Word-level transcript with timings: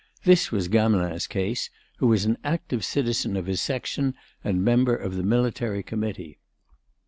This 0.23 0.51
was 0.51 0.67
Gamelin's 0.67 1.27
case, 1.27 1.69
who 1.97 2.07
was 2.07 2.25
an 2.25 2.39
active 2.43 2.83
citizen 2.83 3.37
of 3.37 3.45
his 3.45 3.61
Section 3.61 4.15
and 4.43 4.65
member 4.65 4.95
of 4.95 5.15
the 5.15 5.21
Military 5.21 5.83
Committee. 5.83 6.39